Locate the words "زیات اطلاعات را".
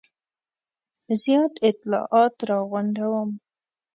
1.23-2.59